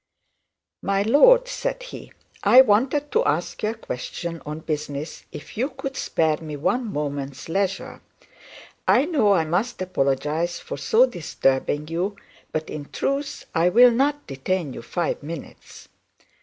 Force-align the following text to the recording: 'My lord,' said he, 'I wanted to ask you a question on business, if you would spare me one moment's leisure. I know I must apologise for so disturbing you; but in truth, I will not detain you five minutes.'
'My 0.81 1.03
lord,' 1.03 1.47
said 1.47 1.83
he, 1.83 2.11
'I 2.43 2.61
wanted 2.61 3.11
to 3.11 3.23
ask 3.23 3.61
you 3.61 3.69
a 3.69 3.73
question 3.75 4.41
on 4.47 4.61
business, 4.61 5.25
if 5.31 5.55
you 5.55 5.75
would 5.83 5.95
spare 5.95 6.37
me 6.37 6.55
one 6.55 6.91
moment's 6.91 7.47
leisure. 7.47 8.01
I 8.87 9.05
know 9.05 9.33
I 9.33 9.45
must 9.45 9.79
apologise 9.79 10.57
for 10.59 10.77
so 10.79 11.05
disturbing 11.05 11.87
you; 11.87 12.15
but 12.51 12.67
in 12.67 12.85
truth, 12.85 13.45
I 13.53 13.69
will 13.69 13.91
not 13.91 14.25
detain 14.25 14.73
you 14.73 14.81
five 14.81 15.21
minutes.' 15.21 15.87